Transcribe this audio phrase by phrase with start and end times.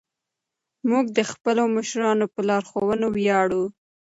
[0.89, 3.63] موږ د خپلو مشرانو په لارښوونه ویاړو.